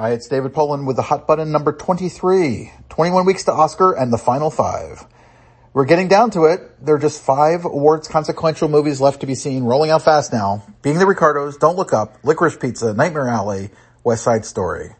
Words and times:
Hi, 0.00 0.12
it's 0.12 0.28
David 0.28 0.54
Poland 0.54 0.86
with 0.86 0.94
the 0.94 1.02
hot 1.02 1.26
button 1.26 1.50
number 1.50 1.72
23. 1.72 2.70
21 2.88 3.26
weeks 3.26 3.42
to 3.42 3.52
Oscar 3.52 3.90
and 3.90 4.12
the 4.12 4.16
final 4.16 4.48
five. 4.48 5.04
We're 5.72 5.86
getting 5.86 6.06
down 6.06 6.30
to 6.30 6.44
it. 6.44 6.60
There 6.80 6.94
are 6.94 7.00
just 7.00 7.20
five 7.20 7.64
awards 7.64 8.06
consequential 8.06 8.68
movies 8.68 9.00
left 9.00 9.22
to 9.22 9.26
be 9.26 9.34
seen, 9.34 9.64
rolling 9.64 9.90
out 9.90 10.02
fast 10.02 10.32
now. 10.32 10.62
Being 10.82 11.00
the 11.00 11.06
Ricardos, 11.06 11.56
Don't 11.56 11.74
Look 11.74 11.92
Up, 11.92 12.16
Licorice 12.22 12.60
Pizza, 12.60 12.94
Nightmare 12.94 13.26
Alley, 13.26 13.70
West 14.04 14.22
Side 14.22 14.44
Story. 14.44 14.90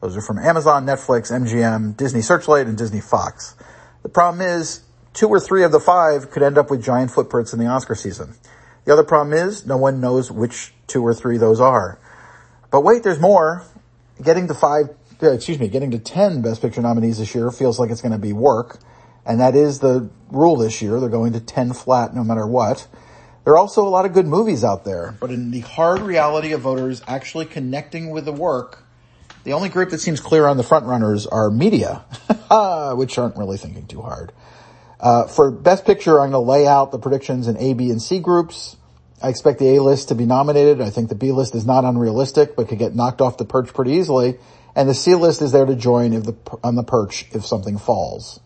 Those 0.00 0.16
are 0.16 0.22
from 0.22 0.38
Amazon, 0.38 0.86
Netflix, 0.86 1.30
MGM, 1.30 1.94
Disney 1.94 2.22
Searchlight, 2.22 2.66
and 2.66 2.78
Disney 2.78 3.02
Fox. 3.02 3.56
The 4.02 4.08
problem 4.08 4.40
is, 4.40 4.80
two 5.12 5.28
or 5.28 5.38
three 5.38 5.64
of 5.64 5.72
the 5.72 5.80
five 5.80 6.30
could 6.30 6.42
end 6.42 6.56
up 6.56 6.70
with 6.70 6.82
giant 6.82 7.10
footprints 7.10 7.52
in 7.52 7.58
the 7.58 7.66
Oscar 7.66 7.94
season. 7.94 8.36
The 8.86 8.94
other 8.94 9.04
problem 9.04 9.34
is, 9.34 9.66
no 9.66 9.76
one 9.76 10.00
knows 10.00 10.30
which 10.30 10.72
two 10.86 11.02
or 11.02 11.12
three 11.12 11.36
those 11.36 11.60
are. 11.60 11.98
But 12.70 12.80
wait, 12.80 13.02
there's 13.02 13.20
more. 13.20 13.62
Getting 14.22 14.48
to 14.48 14.54
five, 14.54 14.86
excuse 15.20 15.58
me, 15.58 15.68
getting 15.68 15.90
to 15.92 15.98
ten 15.98 16.42
Best 16.42 16.62
Picture 16.62 16.80
nominees 16.80 17.18
this 17.18 17.34
year 17.34 17.50
feels 17.50 17.78
like 17.78 17.90
it's 17.90 18.00
going 18.00 18.12
to 18.12 18.18
be 18.18 18.32
work. 18.32 18.78
And 19.26 19.40
that 19.40 19.56
is 19.56 19.80
the 19.80 20.08
rule 20.30 20.56
this 20.56 20.80
year. 20.80 21.00
They're 21.00 21.08
going 21.08 21.32
to 21.32 21.40
10 21.40 21.72
flat 21.72 22.14
no 22.14 22.22
matter 22.22 22.46
what. 22.46 22.86
There 23.44 23.52
are 23.52 23.58
also 23.58 23.86
a 23.86 23.90
lot 23.90 24.06
of 24.06 24.12
good 24.12 24.26
movies 24.26 24.64
out 24.64 24.84
there, 24.84 25.16
but 25.20 25.30
in 25.30 25.50
the 25.50 25.60
hard 25.60 26.00
reality 26.00 26.52
of 26.52 26.62
voters 26.62 27.02
actually 27.06 27.44
connecting 27.44 28.10
with 28.10 28.24
the 28.24 28.32
work, 28.32 28.82
the 29.44 29.52
only 29.52 29.68
group 29.68 29.90
that 29.90 29.98
seems 29.98 30.20
clear 30.20 30.46
on 30.46 30.56
the 30.56 30.64
front 30.64 30.86
runners 30.86 31.26
are 31.28 31.50
media, 31.50 32.04
which 32.96 33.18
aren't 33.18 33.36
really 33.36 33.56
thinking 33.56 33.86
too 33.86 34.02
hard. 34.02 34.32
Uh, 34.98 35.26
for 35.28 35.52
Best 35.52 35.84
Picture, 35.84 36.20
I'm 36.20 36.30
going 36.30 36.44
to 36.44 36.50
lay 36.50 36.66
out 36.66 36.90
the 36.90 36.98
predictions 36.98 37.46
in 37.46 37.56
A, 37.58 37.74
B, 37.74 37.90
and 37.90 38.02
C 38.02 38.18
groups. 38.18 38.76
I 39.22 39.28
expect 39.30 39.58
the 39.58 39.76
A 39.76 39.82
list 39.82 40.08
to 40.08 40.14
be 40.14 40.26
nominated. 40.26 40.80
I 40.80 40.90
think 40.90 41.08
the 41.08 41.14
B 41.14 41.32
list 41.32 41.54
is 41.54 41.64
not 41.64 41.84
unrealistic, 41.84 42.54
but 42.54 42.68
could 42.68 42.78
get 42.78 42.94
knocked 42.94 43.20
off 43.20 43.38
the 43.38 43.44
perch 43.44 43.72
pretty 43.72 43.92
easily. 43.92 44.38
And 44.74 44.88
the 44.88 44.94
C 44.94 45.14
list 45.14 45.40
is 45.40 45.52
there 45.52 45.64
to 45.64 45.74
join 45.74 46.12
if 46.12 46.24
the, 46.24 46.36
on 46.62 46.74
the 46.74 46.82
perch 46.82 47.26
if 47.32 47.46
something 47.46 47.78
falls. 47.78 48.40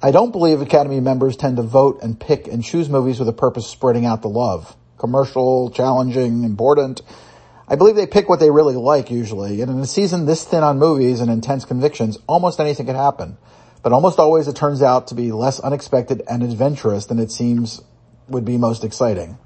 I 0.00 0.12
don't 0.12 0.30
believe 0.30 0.60
Academy 0.60 1.00
members 1.00 1.36
tend 1.36 1.56
to 1.56 1.62
vote 1.62 2.02
and 2.02 2.18
pick 2.18 2.46
and 2.46 2.64
choose 2.64 2.88
movies 2.88 3.18
with 3.18 3.28
a 3.28 3.32
purpose 3.32 3.64
of 3.64 3.70
spreading 3.70 4.06
out 4.06 4.22
the 4.22 4.28
love. 4.28 4.76
Commercial, 4.96 5.70
challenging, 5.70 6.44
important. 6.44 7.02
I 7.66 7.76
believe 7.76 7.96
they 7.96 8.06
pick 8.06 8.28
what 8.28 8.40
they 8.40 8.50
really 8.50 8.76
like 8.76 9.10
usually, 9.10 9.60
and 9.60 9.70
in 9.70 9.78
a 9.78 9.86
season 9.86 10.24
this 10.24 10.44
thin 10.44 10.62
on 10.62 10.78
movies 10.78 11.20
and 11.20 11.30
intense 11.30 11.66
convictions, 11.66 12.16
almost 12.26 12.60
anything 12.60 12.86
can 12.86 12.96
happen. 12.96 13.36
But 13.82 13.92
almost 13.92 14.18
always 14.18 14.48
it 14.48 14.56
turns 14.56 14.82
out 14.82 15.08
to 15.08 15.14
be 15.14 15.32
less 15.32 15.60
unexpected 15.60 16.22
and 16.30 16.42
adventurous 16.42 17.06
than 17.06 17.18
it 17.18 17.30
seems 17.30 17.82
would 18.28 18.44
be 18.44 18.56
most 18.56 18.84
exciting. 18.84 19.38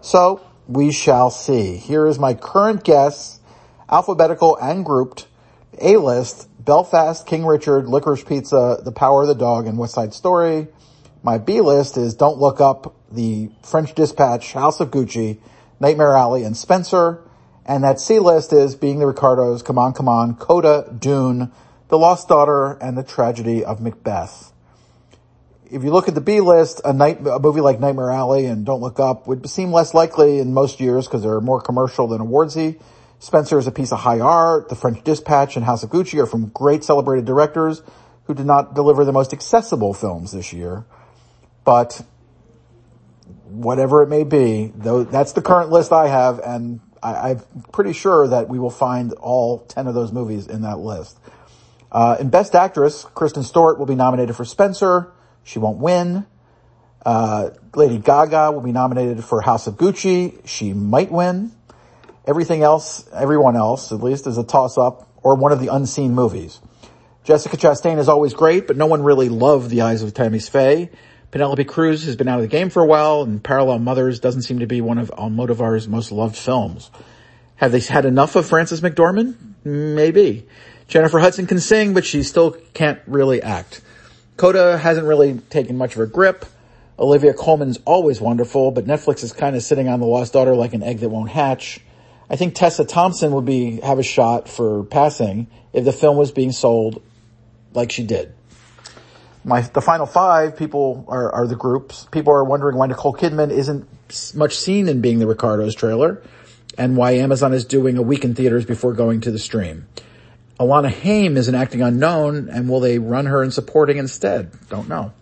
So, 0.00 0.40
we 0.66 0.92
shall 0.92 1.30
see. 1.30 1.76
Here 1.76 2.06
is 2.06 2.18
my 2.18 2.34
current 2.34 2.84
guess, 2.84 3.40
alphabetical 3.90 4.56
and 4.56 4.84
grouped, 4.84 5.26
A-list, 5.80 6.48
Belfast, 6.64 7.26
King 7.26 7.44
Richard, 7.44 7.86
Licorice 7.86 8.24
Pizza, 8.24 8.80
The 8.84 8.92
Power 8.92 9.22
of 9.22 9.28
the 9.28 9.34
Dog, 9.34 9.66
and 9.66 9.78
West 9.78 9.94
Side 9.94 10.14
Story. 10.14 10.68
My 11.22 11.38
B 11.38 11.60
list 11.60 11.96
is 11.96 12.14
Don't 12.14 12.38
Look 12.38 12.60
Up, 12.60 12.94
The 13.10 13.50
French 13.62 13.94
Dispatch, 13.94 14.52
House 14.52 14.80
of 14.80 14.90
Gucci, 14.90 15.38
Nightmare 15.80 16.16
Alley, 16.16 16.44
and 16.44 16.56
Spencer. 16.56 17.22
And 17.66 17.84
that 17.84 18.00
C 18.00 18.18
list 18.18 18.52
is 18.52 18.76
Being 18.76 19.00
the 19.00 19.06
Ricardos, 19.06 19.62
Come 19.62 19.78
On, 19.78 19.92
Come 19.92 20.08
On, 20.08 20.34
Coda, 20.34 20.94
Dune, 20.98 21.50
The 21.88 21.98
Lost 21.98 22.28
Daughter, 22.28 22.78
and 22.80 22.96
The 22.96 23.02
Tragedy 23.02 23.64
of 23.64 23.80
Macbeth. 23.80 24.49
If 25.70 25.84
you 25.84 25.92
look 25.92 26.08
at 26.08 26.16
the 26.16 26.20
B 26.20 26.40
list, 26.40 26.80
a, 26.84 26.92
night, 26.92 27.24
a 27.24 27.38
movie 27.38 27.60
like 27.60 27.78
Nightmare 27.78 28.10
Alley 28.10 28.46
and 28.46 28.66
Don't 28.66 28.80
Look 28.80 28.98
Up 28.98 29.28
would 29.28 29.48
seem 29.48 29.70
less 29.70 29.94
likely 29.94 30.40
in 30.40 30.52
most 30.52 30.80
years 30.80 31.06
because 31.06 31.22
they're 31.22 31.40
more 31.40 31.60
commercial 31.60 32.08
than 32.08 32.20
awardsy. 32.20 32.80
Spencer 33.20 33.56
is 33.56 33.68
a 33.68 33.70
piece 33.70 33.92
of 33.92 34.00
high 34.00 34.18
art. 34.18 34.68
The 34.68 34.74
French 34.74 35.04
Dispatch 35.04 35.54
and 35.54 35.64
House 35.64 35.84
of 35.84 35.90
Gucci 35.90 36.20
are 36.20 36.26
from 36.26 36.48
great 36.48 36.82
celebrated 36.82 37.24
directors 37.24 37.82
who 38.24 38.34
did 38.34 38.46
not 38.46 38.74
deliver 38.74 39.04
the 39.04 39.12
most 39.12 39.32
accessible 39.32 39.94
films 39.94 40.32
this 40.32 40.52
year. 40.52 40.84
But 41.64 42.04
whatever 43.44 44.02
it 44.02 44.08
may 44.08 44.24
be, 44.24 44.72
though 44.74 45.04
that's 45.04 45.34
the 45.34 45.42
current 45.42 45.70
list 45.70 45.92
I 45.92 46.08
have, 46.08 46.40
and 46.40 46.80
I, 47.00 47.30
am 47.30 47.42
pretty 47.72 47.92
sure 47.92 48.26
that 48.26 48.48
we 48.48 48.58
will 48.58 48.70
find 48.70 49.12
all 49.12 49.60
10 49.60 49.86
of 49.86 49.94
those 49.94 50.10
movies 50.10 50.48
in 50.48 50.62
that 50.62 50.80
list. 50.80 51.16
Uh, 51.92 52.16
in 52.18 52.28
Best 52.28 52.56
Actress, 52.56 53.04
Kristen 53.14 53.44
Stewart 53.44 53.78
will 53.78 53.86
be 53.86 53.94
nominated 53.94 54.34
for 54.34 54.44
Spencer. 54.44 55.12
She 55.44 55.58
won't 55.58 55.78
win. 55.78 56.26
Uh, 57.04 57.50
Lady 57.74 57.98
Gaga 57.98 58.52
will 58.52 58.60
be 58.60 58.72
nominated 58.72 59.24
for 59.24 59.40
House 59.40 59.66
of 59.66 59.74
Gucci. 59.74 60.46
She 60.46 60.72
might 60.72 61.10
win. 61.10 61.52
Everything 62.26 62.62
else, 62.62 63.08
everyone 63.12 63.56
else, 63.56 63.92
at 63.92 64.02
least, 64.02 64.26
is 64.26 64.38
a 64.38 64.44
toss-up 64.44 65.08
or 65.22 65.34
one 65.34 65.52
of 65.52 65.60
the 65.60 65.68
unseen 65.68 66.14
movies. 66.14 66.60
Jessica 67.24 67.56
Chastain 67.56 67.98
is 67.98 68.08
always 68.08 68.34
great, 68.34 68.66
but 68.66 68.76
no 68.76 68.86
one 68.86 69.02
really 69.02 69.28
loved 69.28 69.70
The 69.70 69.82
Eyes 69.82 70.02
of 70.02 70.14
Tammy 70.14 70.38
Faye. 70.38 70.90
Penelope 71.30 71.64
Cruz 71.64 72.04
has 72.04 72.16
been 72.16 72.28
out 72.28 72.36
of 72.36 72.42
the 72.42 72.48
game 72.48 72.70
for 72.70 72.82
a 72.82 72.86
while, 72.86 73.22
and 73.22 73.42
Parallel 73.42 73.78
Mothers 73.78 74.20
doesn't 74.20 74.42
seem 74.42 74.58
to 74.60 74.66
be 74.66 74.80
one 74.80 74.98
of 74.98 75.10
Almodovar's 75.10 75.86
most 75.86 76.10
loved 76.10 76.36
films. 76.36 76.90
Have 77.56 77.72
they 77.72 77.80
had 77.80 78.04
enough 78.04 78.36
of 78.36 78.46
Frances 78.46 78.80
McDormand? 78.80 79.36
Maybe. 79.64 80.48
Jennifer 80.88 81.18
Hudson 81.18 81.46
can 81.46 81.60
sing, 81.60 81.94
but 81.94 82.04
she 82.04 82.22
still 82.22 82.52
can't 82.74 83.00
really 83.06 83.42
act. 83.42 83.80
Coda 84.40 84.78
hasn't 84.78 85.06
really 85.06 85.34
taken 85.50 85.76
much 85.76 85.96
of 85.96 86.00
a 86.00 86.06
grip. 86.06 86.46
Olivia 86.98 87.34
Colman's 87.34 87.78
always 87.84 88.22
wonderful, 88.22 88.70
but 88.70 88.86
Netflix 88.86 89.22
is 89.22 89.34
kind 89.34 89.54
of 89.54 89.62
sitting 89.62 89.86
on 89.86 90.00
The 90.00 90.06
Lost 90.06 90.32
Daughter 90.32 90.54
like 90.54 90.72
an 90.72 90.82
egg 90.82 91.00
that 91.00 91.10
won't 91.10 91.28
hatch. 91.28 91.78
I 92.30 92.36
think 92.36 92.54
Tessa 92.54 92.86
Thompson 92.86 93.32
would 93.32 93.44
be, 93.44 93.80
have 93.82 93.98
a 93.98 94.02
shot 94.02 94.48
for 94.48 94.84
passing 94.84 95.48
if 95.74 95.84
the 95.84 95.92
film 95.92 96.16
was 96.16 96.32
being 96.32 96.52
sold 96.52 97.02
like 97.74 97.92
she 97.92 98.02
did. 98.02 98.32
My, 99.44 99.60
the 99.60 99.82
final 99.82 100.06
five 100.06 100.56
people 100.56 101.04
are, 101.08 101.30
are 101.32 101.46
the 101.46 101.54
groups. 101.54 102.06
People 102.10 102.32
are 102.32 102.42
wondering 102.42 102.78
why 102.78 102.86
Nicole 102.86 103.12
Kidman 103.12 103.50
isn't 103.50 103.86
much 104.34 104.56
seen 104.56 104.88
in 104.88 105.02
being 105.02 105.18
the 105.18 105.26
Ricardos 105.26 105.74
trailer 105.74 106.22
and 106.78 106.96
why 106.96 107.10
Amazon 107.10 107.52
is 107.52 107.66
doing 107.66 107.98
a 107.98 108.02
week 108.02 108.24
in 108.24 108.34
theaters 108.34 108.64
before 108.64 108.94
going 108.94 109.20
to 109.20 109.30
the 109.30 109.38
stream. 109.38 109.86
Alana 110.60 110.92
Haim 110.92 111.38
is 111.38 111.48
an 111.48 111.54
acting 111.54 111.80
unknown 111.80 112.50
and 112.50 112.68
will 112.68 112.80
they 112.80 112.98
run 112.98 113.24
her 113.24 113.42
in 113.42 113.50
supporting 113.50 113.96
instead? 113.96 114.52
Don't 114.68 114.90
know. 114.90 115.12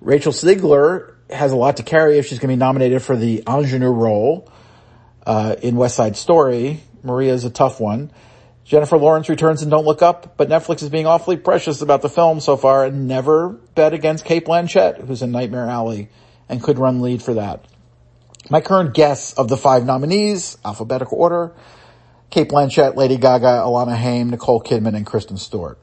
Rachel 0.00 0.32
Zegler 0.32 1.14
has 1.28 1.50
a 1.50 1.56
lot 1.56 1.78
to 1.78 1.82
carry 1.82 2.18
if 2.18 2.26
she's 2.26 2.38
going 2.38 2.48
to 2.48 2.54
be 2.54 2.58
nominated 2.58 3.02
for 3.02 3.16
the 3.16 3.42
ingenue 3.48 3.90
role 3.90 4.48
uh, 5.26 5.56
in 5.60 5.74
West 5.74 5.96
Side 5.96 6.16
Story. 6.16 6.80
Maria 7.02 7.34
is 7.34 7.44
a 7.44 7.50
tough 7.50 7.80
one. 7.80 8.12
Jennifer 8.64 8.96
Lawrence 8.98 9.28
returns 9.28 9.64
in 9.64 9.68
Don't 9.68 9.84
Look 9.84 10.00
Up, 10.00 10.36
but 10.36 10.48
Netflix 10.48 10.82
is 10.82 10.90
being 10.90 11.06
awfully 11.06 11.36
precious 11.36 11.82
about 11.82 12.00
the 12.00 12.08
film 12.08 12.38
so 12.38 12.56
far 12.56 12.84
and 12.84 13.08
never 13.08 13.48
bet 13.48 13.94
against 13.94 14.24
Cate 14.24 14.44
Blanchett, 14.44 15.04
who's 15.04 15.22
in 15.22 15.32
Nightmare 15.32 15.66
Alley 15.66 16.08
and 16.48 16.62
could 16.62 16.78
run 16.78 17.00
lead 17.00 17.20
for 17.20 17.34
that. 17.34 17.64
My 18.48 18.60
current 18.60 18.94
guess 18.94 19.32
of 19.32 19.48
the 19.48 19.56
five 19.56 19.84
nominees, 19.84 20.56
alphabetical 20.64 21.18
order, 21.18 21.52
Cate 22.30 22.48
Blanchett, 22.48 22.94
Lady 22.96 23.16
Gaga, 23.16 23.62
Alana 23.64 23.96
Haim, 23.96 24.30
Nicole 24.30 24.62
Kidman, 24.62 24.94
and 24.94 25.06
Kristen 25.06 25.36
Stewart. 25.36 25.78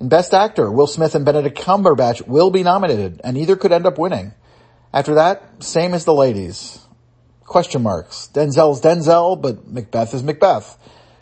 In 0.00 0.08
Best 0.08 0.32
Actor, 0.32 0.70
Will 0.70 0.86
Smith 0.86 1.14
and 1.14 1.24
Benedict 1.24 1.58
Cumberbatch 1.58 2.26
will 2.26 2.50
be 2.50 2.62
nominated, 2.62 3.20
and 3.24 3.36
either 3.36 3.56
could 3.56 3.72
end 3.72 3.86
up 3.86 3.98
winning. 3.98 4.32
After 4.92 5.14
that, 5.14 5.62
same 5.62 5.94
as 5.94 6.04
the 6.04 6.14
ladies. 6.14 6.78
Question 7.44 7.82
marks. 7.82 8.28
Denzel's 8.32 8.80
Denzel, 8.80 9.40
but 9.40 9.68
Macbeth 9.68 10.14
is 10.14 10.22
Macbeth. 10.22 10.76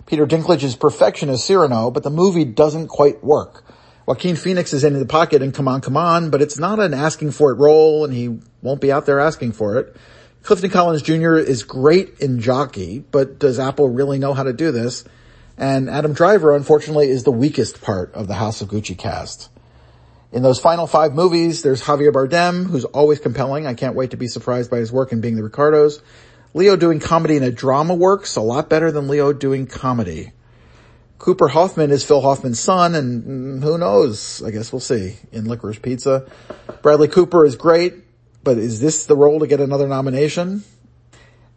Peter 0.07 0.27
Dinklage 0.27 0.63
is 0.63 0.77
perfection 0.77 1.29
as 1.29 1.45
Cyrano, 1.45 1.91
but 1.91 2.03
the 2.03 2.11
movie 2.11 2.45
doesn't 2.45 2.89
quite 2.89 3.23
work. 3.23 3.65
Joaquin 4.07 4.35
Phoenix 4.35 4.73
is 4.73 4.83
in 4.83 4.99
the 4.99 5.07
pocket 5.07 5.41
and 5.41 5.55
come 5.55 5.69
on, 5.69 5.81
come 5.81 5.97
on, 5.97 6.31
but 6.31 6.43
it's 6.43 6.59
not 6.59 6.81
an 6.81 6.93
asking 6.93 7.31
for 7.31 7.53
it 7.53 7.57
role 7.57 8.05
and 8.05 8.13
he 8.13 8.41
won't 8.61 8.81
be 8.81 8.91
out 8.91 9.07
there 9.07 9.21
asking 9.21 9.53
for 9.53 9.79
it. 9.79 9.97
Clifton 10.43 10.71
Collins 10.71 11.03
Jr. 11.03 11.37
is 11.37 11.65
great 11.65 12.21
in 12.21 12.41
Jockey, 12.41 13.05
but 13.11 13.39
does 13.39 13.59
Apple 13.59 13.89
really 13.89 14.19
know 14.19 14.35
how 14.35 14.43
to 14.43 14.53
do 14.53 14.73
this? 14.73 15.05
And 15.59 15.91
Adam 15.91 16.15
Driver, 16.15 16.57
unfortunately, 16.57 17.09
is 17.11 17.25
the 17.25 17.31
weakest 17.31 17.83
part 17.83 18.15
of 18.15 18.27
the 18.27 18.35
House 18.35 18.63
of 18.63 18.69
Gucci 18.69 18.97
cast. 18.97 19.51
In 20.33 20.43
those 20.43 20.59
final 20.59 20.87
five 20.87 21.13
movies, 21.13 21.63
there's 21.63 21.83
Javier 21.83 22.13
Bardem, 22.13 22.67
who's 22.67 22.85
always 22.87 23.19
compelling. 23.19 23.67
I 23.67 23.75
can't 23.75 23.95
wait 23.95 24.13
to 24.13 24.17
be 24.17 24.29
surprised 24.29 24.71
by 24.71 24.79
his 24.79 24.91
work 24.91 25.13
in 25.13 25.21
Being 25.21 25.37
the 25.37 25.43
Ricardos. 25.43 26.01
Leo 26.55 26.77
doing 26.77 27.01
comedy 27.01 27.37
in 27.37 27.43
a 27.43 27.51
drama 27.51 27.95
works 27.95 28.37
a 28.37 28.41
lot 28.41 28.69
better 28.69 28.91
than 28.91 29.09
Leo 29.09 29.33
doing 29.33 29.67
comedy. 29.67 30.33
Cooper 31.19 31.49
Hoffman 31.49 31.91
is 31.91 32.05
Phil 32.05 32.23
Hoffman's 32.23 32.59
son, 32.59 32.95
and 32.95 33.61
mm, 33.61 33.63
who 33.63 33.77
knows? 33.77 34.43
I 34.43 34.51
guess 34.51 34.73
we'll 34.73 34.81
see 34.81 35.17
in 35.33 35.45
Licorice 35.45 35.83
Pizza. 35.83 36.27
Bradley 36.81 37.09
Cooper 37.09 37.45
is 37.45 37.57
great, 37.57 37.95
but 38.43 38.59
is 38.59 38.81
this 38.81 39.07
the 39.07 39.17
role 39.17 39.41
to 39.41 39.47
get 39.47 39.61
another 39.61 39.89
nomination? 39.89 40.65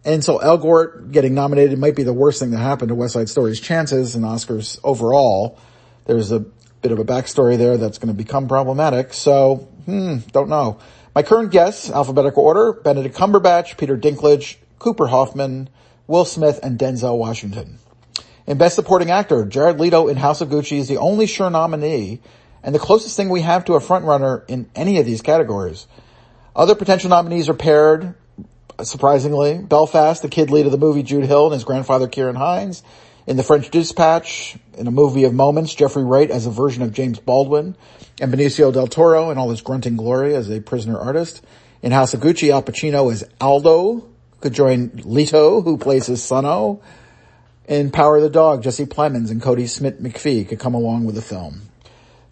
Ansel 0.05 0.39
Elgort 0.39 1.11
getting 1.11 1.33
nominated 1.33 1.79
might 1.79 1.95
be 1.95 2.03
the 2.03 2.13
worst 2.13 2.39
thing 2.39 2.51
that 2.51 2.57
happened 2.57 2.89
to 2.89 2.95
West 2.95 3.13
Side 3.13 3.29
Story's 3.29 3.59
chances 3.59 4.15
and 4.15 4.25
Oscars 4.25 4.79
overall. 4.83 5.57
There's 6.05 6.31
a 6.31 6.39
bit 6.39 6.91
of 6.91 6.99
a 6.99 7.05
backstory 7.05 7.57
there 7.57 7.77
that's 7.77 7.97
going 7.97 8.09
to 8.09 8.13
become 8.13 8.49
problematic. 8.49 9.13
So, 9.13 9.67
hmm, 9.85 10.17
don't 10.33 10.49
know. 10.49 10.79
My 11.15 11.23
current 11.23 11.51
guess, 11.51 11.89
alphabetical 11.89 12.43
order, 12.43 12.73
Benedict 12.73 13.15
Cumberbatch, 13.15 13.77
Peter 13.77 13.97
Dinklage, 13.97 14.57
Cooper 14.79 15.07
Hoffman, 15.07 15.69
Will 16.07 16.25
Smith, 16.25 16.59
and 16.61 16.77
Denzel 16.77 17.17
Washington. 17.17 17.79
In 18.45 18.57
Best 18.57 18.75
Supporting 18.75 19.09
Actor, 19.09 19.45
Jared 19.45 19.79
Leto 19.79 20.09
in 20.09 20.17
House 20.17 20.41
of 20.41 20.49
Gucci 20.49 20.77
is 20.77 20.89
the 20.89 20.97
only 20.97 21.27
sure 21.27 21.49
nominee 21.49 22.19
and 22.61 22.75
the 22.75 22.79
closest 22.79 23.15
thing 23.15 23.29
we 23.29 23.41
have 23.41 23.63
to 23.65 23.75
a 23.75 23.79
frontrunner 23.79 24.43
in 24.49 24.69
any 24.75 24.99
of 24.99 25.05
these 25.05 25.21
categories. 25.21 25.87
Other 26.55 26.75
potential 26.75 27.09
nominees 27.09 27.49
are 27.49 27.55
paired, 27.55 28.13
surprisingly, 28.83 29.57
Belfast, 29.57 30.21
the 30.21 30.29
kid 30.29 30.51
lead 30.51 30.67
of 30.67 30.71
the 30.71 30.77
movie 30.77 31.01
Jude 31.01 31.25
Hill 31.25 31.45
and 31.45 31.53
his 31.53 31.63
grandfather 31.63 32.07
Ciarán 32.07 32.37
Hinds. 32.37 32.83
in 33.25 33.37
The 33.37 33.43
French 33.43 33.71
Dispatch, 33.71 34.55
in 34.77 34.85
a 34.85 34.91
movie 34.91 35.23
of 35.23 35.33
moments, 35.33 35.73
Jeffrey 35.73 36.03
Wright 36.03 36.29
as 36.29 36.45
a 36.45 36.51
version 36.51 36.83
of 36.83 36.93
James 36.93 37.19
Baldwin, 37.19 37.75
and 38.21 38.31
Benicio 38.31 38.71
del 38.71 38.87
Toro 38.87 39.31
in 39.31 39.37
all 39.39 39.49
his 39.49 39.61
grunting 39.61 39.97
glory 39.97 40.35
as 40.35 40.49
a 40.51 40.61
prisoner 40.61 40.99
artist. 40.99 41.43
In 41.81 41.91
House 41.91 42.13
of 42.13 42.19
Gucci, 42.19 42.51
Al 42.51 42.61
Pacino 42.61 43.11
as 43.11 43.23
Aldo, 43.41 44.07
could 44.39 44.53
join 44.53 44.91
Leto, 45.05 45.61
who 45.61 45.77
plays 45.77 46.05
his 46.05 46.21
son 46.21 46.79
In 47.67 47.89
Power 47.89 48.17
of 48.17 48.23
the 48.23 48.29
Dog, 48.29 48.61
Jesse 48.61 48.85
Plemons 48.85 49.31
and 49.31 49.41
Kodi 49.41 49.67
Smit-McPhee 49.67 50.47
could 50.47 50.59
come 50.59 50.75
along 50.75 51.05
with 51.05 51.15
the 51.15 51.21
film. 51.21 51.61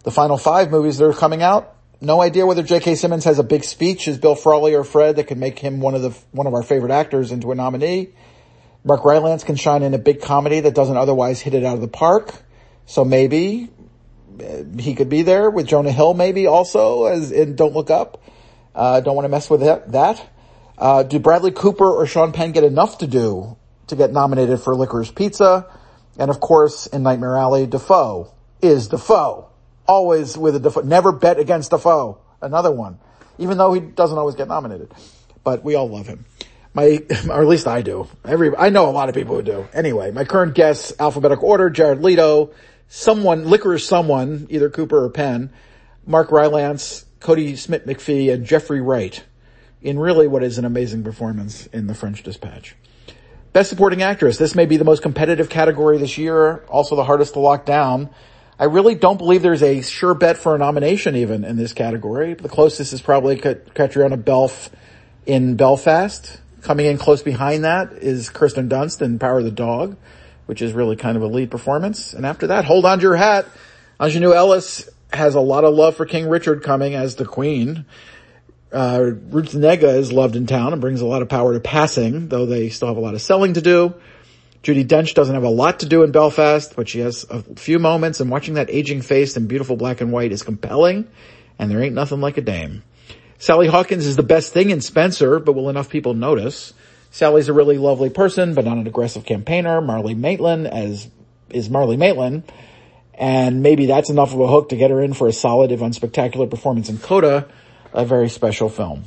The 0.04 0.10
final 0.10 0.36
five 0.36 0.70
movies 0.70 0.98
that 0.98 1.06
are 1.06 1.12
coming 1.12 1.42
out, 1.42 1.74
no 2.02 2.20
idea 2.20 2.44
whether 2.44 2.62
J.K. 2.62 2.96
Simmons 2.96 3.24
has 3.24 3.38
a 3.38 3.44
big 3.44 3.64
speech 3.64 4.08
as 4.08 4.18
Bill 4.18 4.34
Frawley 4.34 4.74
or 4.74 4.84
Fred 4.84 5.16
that 5.16 5.24
could 5.24 5.38
make 5.38 5.58
him 5.58 5.80
one 5.80 5.94
of 5.94 6.02
the, 6.02 6.10
one 6.32 6.46
of 6.46 6.54
our 6.54 6.62
favorite 6.62 6.92
actors 6.92 7.32
into 7.32 7.52
a 7.52 7.54
nominee. 7.54 8.10
Mark 8.84 9.04
Rylance 9.04 9.44
can 9.44 9.56
shine 9.56 9.82
in 9.82 9.94
a 9.94 9.98
big 9.98 10.20
comedy 10.20 10.60
that 10.60 10.74
doesn't 10.74 10.96
otherwise 10.96 11.40
hit 11.40 11.54
it 11.54 11.64
out 11.64 11.74
of 11.74 11.80
the 11.80 11.88
park. 11.88 12.34
So 12.86 13.04
maybe 13.04 13.70
uh, 14.40 14.64
he 14.78 14.94
could 14.94 15.08
be 15.08 15.22
there 15.22 15.50
with 15.50 15.66
Jonah 15.66 15.92
Hill 15.92 16.14
maybe 16.14 16.46
also 16.46 17.04
as 17.04 17.30
in 17.30 17.54
Don't 17.54 17.74
Look 17.74 17.90
Up. 17.90 18.22
Uh, 18.74 19.00
don't 19.00 19.14
want 19.14 19.24
to 19.24 19.28
mess 19.28 19.48
with 19.48 19.60
that. 19.60 20.30
Uh, 20.76 21.02
do 21.04 21.18
Bradley 21.18 21.52
Cooper 21.52 21.88
or 21.88 22.06
Sean 22.06 22.32
Penn 22.32 22.52
get 22.52 22.64
enough 22.64 22.98
to 22.98 23.06
do 23.06 23.56
to 23.86 23.96
get 23.96 24.12
nominated 24.12 24.60
for 24.60 24.74
Licorice 24.74 25.14
Pizza? 25.14 25.66
And 26.18 26.30
of 26.30 26.40
course, 26.40 26.86
in 26.86 27.02
Nightmare 27.02 27.36
Alley, 27.36 27.66
Dafoe 27.66 28.34
is 28.60 28.88
Dafoe. 28.88 29.51
Always 29.92 30.38
with 30.38 30.56
a 30.56 30.58
Dafoe. 30.58 30.80
Never 30.80 31.12
bet 31.12 31.38
against 31.38 31.70
Dafoe. 31.70 32.16
Another 32.40 32.72
one. 32.72 32.98
Even 33.36 33.58
though 33.58 33.74
he 33.74 33.80
doesn't 33.80 34.16
always 34.16 34.36
get 34.36 34.48
nominated. 34.48 34.90
But 35.44 35.62
we 35.62 35.74
all 35.74 35.86
love 35.86 36.06
him. 36.06 36.24
My, 36.72 37.02
or 37.28 37.42
at 37.42 37.46
least 37.46 37.68
I 37.68 37.82
do. 37.82 38.08
Every, 38.24 38.56
I 38.56 38.70
know 38.70 38.88
a 38.88 38.90
lot 38.90 39.10
of 39.10 39.14
people 39.14 39.36
who 39.36 39.42
do. 39.42 39.68
Anyway, 39.74 40.10
my 40.10 40.24
current 40.24 40.54
guests, 40.54 40.94
alphabetical 40.98 41.46
order, 41.46 41.68
Jared 41.68 42.02
Leto, 42.02 42.52
someone, 42.88 43.50
licorice 43.50 43.86
someone, 43.86 44.46
either 44.48 44.70
Cooper 44.70 45.04
or 45.04 45.10
Penn, 45.10 45.52
Mark 46.06 46.32
Rylance, 46.32 47.04
Kodi 47.20 47.58
Smit-McPhee, 47.58 48.32
and 48.32 48.46
Jeffrey 48.46 48.80
Wright 48.80 49.22
in 49.82 49.98
really 49.98 50.26
what 50.26 50.42
is 50.42 50.56
an 50.56 50.64
amazing 50.64 51.04
performance 51.04 51.66
in 51.66 51.86
The 51.86 51.94
French 51.94 52.22
Dispatch. 52.22 52.76
Best 53.52 53.68
Supporting 53.68 54.00
Actress. 54.00 54.38
This 54.38 54.54
may 54.54 54.64
be 54.64 54.78
the 54.78 54.84
most 54.84 55.02
competitive 55.02 55.50
category 55.50 55.98
this 55.98 56.16
year, 56.16 56.64
also 56.68 56.96
the 56.96 57.04
hardest 57.04 57.34
to 57.34 57.40
lock 57.40 57.66
down. 57.66 58.08
I 58.62 58.66
really 58.66 58.94
don't 58.94 59.16
believe 59.16 59.42
there's 59.42 59.64
a 59.64 59.82
sure 59.82 60.14
bet 60.14 60.36
for 60.36 60.54
a 60.54 60.58
nomination 60.58 61.16
even 61.16 61.42
in 61.44 61.56
this 61.56 61.72
category. 61.72 62.34
The 62.34 62.48
closest 62.48 62.92
is 62.92 63.02
probably 63.02 63.36
Caitríona 63.36 64.22
Balfe 64.22 64.70
in 65.26 65.56
Belfast. 65.56 66.40
Coming 66.60 66.86
in 66.86 66.96
close 66.96 67.24
behind 67.24 67.64
that 67.64 67.92
is 67.94 68.30
Kirsten 68.30 68.68
Dunst 68.68 69.02
in 69.02 69.18
Power 69.18 69.38
of 69.38 69.44
the 69.44 69.50
Dog, 69.50 69.96
which 70.46 70.62
is 70.62 70.74
really 70.74 70.94
kind 70.94 71.16
of 71.16 71.24
a 71.24 71.26
lead 71.26 71.50
performance. 71.50 72.12
And 72.14 72.24
after 72.24 72.46
that, 72.46 72.64
hold 72.64 72.84
on 72.84 72.98
to 72.98 73.02
your 73.02 73.16
hat. 73.16 73.46
Aunjanue 73.98 74.32
Ellis 74.32 74.88
has 75.12 75.34
a 75.34 75.40
lot 75.40 75.64
of 75.64 75.74
love 75.74 75.96
for 75.96 76.06
King 76.06 76.28
Richard 76.28 76.62
coming 76.62 76.94
as 76.94 77.16
the 77.16 77.24
queen. 77.24 77.84
Uh, 78.72 79.10
Ruth 79.28 79.54
Negga 79.54 79.96
is 79.96 80.12
loved 80.12 80.36
in 80.36 80.46
town 80.46 80.72
and 80.72 80.80
brings 80.80 81.00
a 81.00 81.06
lot 81.06 81.22
of 81.22 81.28
power 81.28 81.52
to 81.52 81.58
passing, 81.58 82.28
though 82.28 82.46
they 82.46 82.68
still 82.68 82.86
have 82.86 82.96
a 82.96 83.00
lot 83.00 83.14
of 83.14 83.22
selling 83.22 83.54
to 83.54 83.60
do. 83.60 83.92
Judi 84.62 84.86
Dench 84.86 85.14
doesn't 85.14 85.34
have 85.34 85.42
a 85.42 85.48
lot 85.48 85.80
to 85.80 85.86
do 85.86 86.04
in 86.04 86.12
Belfast, 86.12 86.74
but 86.76 86.88
she 86.88 87.00
has 87.00 87.26
a 87.28 87.42
few 87.56 87.78
moments 87.80 88.20
and 88.20 88.30
watching 88.30 88.54
that 88.54 88.70
aging 88.70 89.02
face 89.02 89.36
in 89.36 89.48
beautiful 89.48 89.76
black 89.76 90.00
and 90.00 90.12
white 90.12 90.30
is 90.30 90.42
compelling 90.42 91.08
and 91.58 91.70
there 91.70 91.82
ain't 91.82 91.94
nothing 91.94 92.20
like 92.20 92.36
a 92.36 92.40
dame. 92.40 92.82
Sally 93.38 93.66
Hawkins 93.66 94.06
is 94.06 94.14
the 94.14 94.22
best 94.22 94.52
thing 94.52 94.70
in 94.70 94.80
Spencer, 94.80 95.40
but 95.40 95.54
will 95.54 95.68
enough 95.68 95.88
people 95.88 96.14
notice? 96.14 96.74
Sally's 97.10 97.48
a 97.48 97.52
really 97.52 97.76
lovely 97.76 98.08
person, 98.08 98.54
but 98.54 98.64
not 98.64 98.78
an 98.78 98.86
aggressive 98.86 99.24
campaigner. 99.24 99.80
Marlee 99.80 100.16
Matlin 100.16 100.70
as 100.70 101.10
is 101.50 101.68
Marlee 101.68 101.98
Matlin. 101.98 102.44
And 103.14 103.62
maybe 103.62 103.86
that's 103.86 104.10
enough 104.10 104.32
of 104.32 104.40
a 104.40 104.46
hook 104.46 104.70
to 104.70 104.76
get 104.76 104.90
her 104.90 105.02
in 105.02 105.12
for 105.12 105.28
a 105.28 105.32
solid 105.32 105.72
if 105.72 105.80
unspectacular 105.80 106.48
performance 106.48 106.88
in 106.88 106.98
Coda, 106.98 107.48
a 107.92 108.04
very 108.04 108.28
special 108.28 108.68
film. 108.68 109.04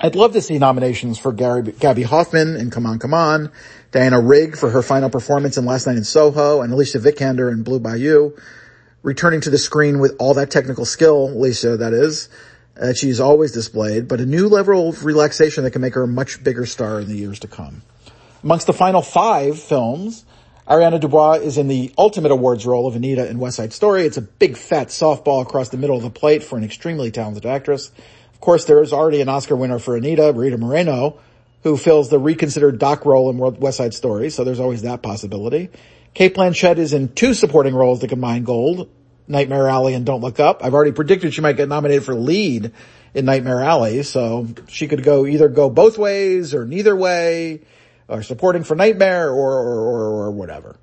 I'd 0.00 0.16
love 0.16 0.32
to 0.32 0.40
see 0.40 0.58
nominations 0.58 1.18
for 1.18 1.32
Gary, 1.32 1.62
Gaby 1.62 2.02
Hoffmann 2.02 2.56
in 2.56 2.70
Come 2.70 2.84
On, 2.84 2.98
Come 2.98 3.14
On, 3.14 3.50
Diana 3.92 4.20
Rigg 4.20 4.56
for 4.56 4.70
her 4.70 4.82
final 4.82 5.08
performance 5.08 5.56
in 5.56 5.64
Last 5.64 5.86
Night 5.86 5.96
in 5.96 6.04
Soho, 6.04 6.62
and 6.62 6.72
Alicia 6.72 6.98
Vikander 6.98 7.50
in 7.52 7.62
Blue 7.62 7.78
Bayou, 7.78 8.36
returning 9.02 9.40
to 9.42 9.50
the 9.50 9.58
screen 9.58 10.00
with 10.00 10.16
all 10.18 10.34
that 10.34 10.50
technical 10.50 10.84
skill, 10.84 11.28
Alicia 11.28 11.76
that 11.76 11.92
is, 11.92 12.28
that 12.74 12.96
she's 12.96 13.20
always 13.20 13.52
displayed, 13.52 14.08
but 14.08 14.20
a 14.20 14.26
new 14.26 14.48
level 14.48 14.88
of 14.88 15.04
relaxation 15.04 15.62
that 15.62 15.70
can 15.70 15.80
make 15.80 15.94
her 15.94 16.02
a 16.02 16.08
much 16.08 16.42
bigger 16.42 16.66
star 16.66 17.00
in 17.00 17.06
the 17.06 17.16
years 17.16 17.38
to 17.38 17.48
come. 17.48 17.82
Amongst 18.42 18.66
the 18.66 18.72
final 18.72 19.00
five 19.00 19.60
films, 19.60 20.24
Ariana 20.68 21.00
DeBose 21.00 21.42
is 21.42 21.56
in 21.56 21.68
the 21.68 21.92
ultimate 21.96 22.32
awards 22.32 22.66
role 22.66 22.88
of 22.88 22.96
Anita 22.96 23.28
in 23.28 23.38
West 23.38 23.56
Side 23.56 23.72
Story. 23.72 24.06
It's 24.06 24.16
a 24.16 24.22
big 24.22 24.56
fat 24.56 24.88
softball 24.88 25.40
across 25.42 25.68
the 25.68 25.76
middle 25.76 25.96
of 25.96 26.02
the 26.02 26.10
plate 26.10 26.42
for 26.42 26.58
an 26.58 26.64
extremely 26.64 27.10
talented 27.10 27.46
actress. 27.46 27.92
Of 28.44 28.46
course, 28.46 28.66
there 28.66 28.82
is 28.82 28.92
already 28.92 29.22
an 29.22 29.30
Oscar 29.30 29.56
winner 29.56 29.78
for 29.78 29.96
Anita, 29.96 30.30
Rita 30.30 30.58
Moreno, 30.58 31.18
who 31.62 31.78
fills 31.78 32.10
the 32.10 32.18
reconsidered 32.18 32.78
Doc 32.78 33.06
role 33.06 33.30
in 33.30 33.38
West 33.38 33.78
Side 33.78 33.94
Story, 33.94 34.28
so 34.28 34.44
there's 34.44 34.60
always 34.60 34.82
that 34.82 35.00
possibility. 35.00 35.70
Cate 36.12 36.34
Blanchett 36.34 36.76
is 36.76 36.92
in 36.92 37.08
two 37.08 37.32
supporting 37.32 37.74
roles 37.74 38.00
that 38.02 38.08
combine 38.08 38.44
gold, 38.44 38.90
Nightmare 39.26 39.66
Alley 39.66 39.94
and 39.94 40.04
Don't 40.04 40.20
Look 40.20 40.40
Up. 40.40 40.62
I've 40.62 40.74
already 40.74 40.92
predicted 40.92 41.32
she 41.32 41.40
might 41.40 41.56
get 41.56 41.70
nominated 41.70 42.04
for 42.04 42.14
lead 42.14 42.72
in 43.14 43.24
Nightmare 43.24 43.62
Alley, 43.62 44.02
so 44.02 44.46
she 44.68 44.88
could 44.88 45.02
go 45.02 45.24
either 45.24 45.48
go 45.48 45.70
both 45.70 45.96
ways 45.96 46.54
or 46.54 46.66
neither 46.66 46.94
way 46.94 47.62
or 48.08 48.22
supporting 48.22 48.62
for 48.62 48.74
Nightmare 48.74 49.30
or, 49.30 49.52
or, 49.54 49.80
or, 49.80 50.24
or 50.24 50.30
whatever. 50.32 50.76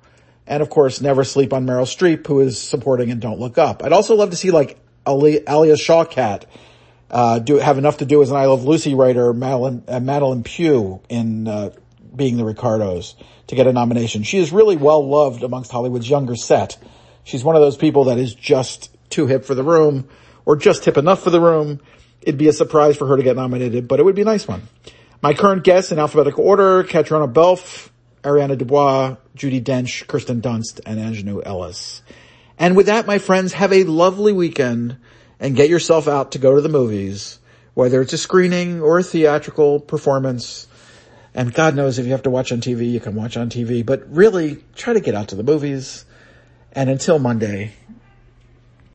And 0.48 0.64
of 0.64 0.68
course, 0.68 1.00
never 1.00 1.22
sleep 1.22 1.52
on 1.52 1.64
Meryl 1.64 1.86
Streep, 1.86 2.26
who 2.26 2.40
is 2.40 2.60
supporting 2.60 3.12
and 3.12 3.20
Don't 3.20 3.38
Look 3.38 3.56
Up. 3.56 3.84
I'd 3.84 3.92
also 3.92 4.16
love 4.16 4.30
to 4.30 4.36
see 4.36 4.50
like 4.50 4.80
Ali, 5.06 5.44
Alia 5.48 5.76
uh, 7.12 7.38
do, 7.38 7.56
have 7.56 7.78
enough 7.78 7.98
to 7.98 8.06
do 8.06 8.22
as 8.22 8.30
an 8.30 8.36
I 8.36 8.46
Love 8.46 8.64
Lucy 8.64 8.94
writer, 8.94 9.34
Madelyn, 9.34 9.84
uh, 9.86 10.00
Madelyn 10.00 10.44
Pugh 10.44 11.00
in, 11.08 11.46
uh, 11.46 11.70
being 12.16 12.36
the 12.36 12.44
Ricardos 12.44 13.14
to 13.48 13.54
get 13.54 13.66
a 13.66 13.72
nomination. 13.72 14.22
She 14.22 14.38
is 14.38 14.50
really 14.50 14.76
well 14.76 15.06
loved 15.06 15.42
amongst 15.42 15.70
Hollywood's 15.70 16.08
younger 16.08 16.36
set. 16.36 16.78
She's 17.24 17.44
one 17.44 17.54
of 17.54 17.62
those 17.62 17.76
people 17.76 18.04
that 18.04 18.18
is 18.18 18.34
just 18.34 18.90
too 19.10 19.26
hip 19.26 19.44
for 19.44 19.54
the 19.54 19.62
room 19.62 20.08
or 20.46 20.56
just 20.56 20.84
hip 20.84 20.96
enough 20.96 21.22
for 21.22 21.30
the 21.30 21.40
room. 21.40 21.80
It'd 22.22 22.38
be 22.38 22.48
a 22.48 22.52
surprise 22.52 22.96
for 22.96 23.06
her 23.06 23.16
to 23.16 23.22
get 23.22 23.36
nominated, 23.36 23.88
but 23.88 24.00
it 24.00 24.04
would 24.04 24.14
be 24.14 24.22
a 24.22 24.26
nice 24.26 24.48
one. 24.48 24.62
My 25.20 25.34
current 25.34 25.64
guests 25.64 25.92
in 25.92 25.98
alphabetical 25.98 26.44
order, 26.44 26.82
Caitríona 26.82 27.32
Balfe, 27.32 27.90
Ariana 28.22 28.56
DeBose, 28.56 29.18
Judi 29.36 29.62
Dench, 29.62 30.06
Kirsten 30.06 30.40
Dunst, 30.40 30.80
and 30.86 30.98
Aunjanue 30.98 31.42
Ellis. 31.44 32.02
And 32.58 32.76
with 32.76 32.86
that, 32.86 33.06
my 33.06 33.18
friends, 33.18 33.52
have 33.52 33.72
a 33.72 33.84
lovely 33.84 34.32
weekend 34.32 34.96
and 35.42 35.56
get 35.56 35.68
yourself 35.68 36.06
out 36.06 36.32
to 36.32 36.38
go 36.38 36.54
to 36.54 36.60
the 36.60 36.68
movies, 36.68 37.40
whether 37.74 38.00
it's 38.00 38.12
a 38.12 38.18
screening 38.18 38.80
or 38.80 39.00
a 39.00 39.02
theatrical 39.02 39.80
performance. 39.80 40.68
And 41.34 41.52
God 41.52 41.74
knows 41.74 41.98
if 41.98 42.06
you 42.06 42.12
have 42.12 42.22
to 42.22 42.30
watch 42.30 42.52
on 42.52 42.60
TV, 42.60 42.90
you 42.90 43.00
can 43.00 43.16
watch 43.16 43.36
on 43.36 43.50
TV, 43.50 43.84
but 43.84 44.08
really 44.08 44.62
try 44.76 44.92
to 44.92 45.00
get 45.00 45.16
out 45.16 45.28
to 45.28 45.34
the 45.34 45.42
movies. 45.42 46.04
And 46.70 46.88
until 46.88 47.18
Monday, 47.18 47.72